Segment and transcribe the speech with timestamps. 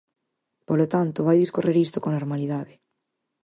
[0.67, 2.73] Polo tanto, vai discorrer isto con normalidade.